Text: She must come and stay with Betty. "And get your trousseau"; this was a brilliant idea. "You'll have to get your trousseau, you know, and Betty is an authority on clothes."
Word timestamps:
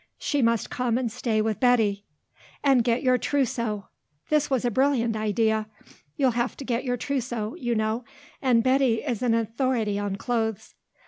She 0.17 0.41
must 0.41 0.71
come 0.71 0.97
and 0.97 1.11
stay 1.11 1.43
with 1.43 1.59
Betty. 1.59 2.05
"And 2.63 2.83
get 2.83 3.03
your 3.03 3.19
trousseau"; 3.19 3.85
this 4.29 4.49
was 4.49 4.65
a 4.65 4.71
brilliant 4.71 5.15
idea. 5.15 5.67
"You'll 6.17 6.31
have 6.31 6.57
to 6.57 6.65
get 6.65 6.83
your 6.83 6.97
trousseau, 6.97 7.53
you 7.53 7.75
know, 7.75 8.03
and 8.41 8.63
Betty 8.63 9.03
is 9.03 9.21
an 9.21 9.35
authority 9.35 9.99
on 9.99 10.15
clothes." 10.15 10.73